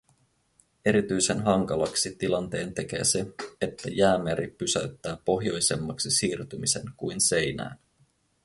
[0.85, 3.25] Erityisen hankalaksi tilanteen tekee se,
[3.61, 7.77] että Jäämeri pysäyttää pohjoisemmaksi siirtymisen kuin seinään.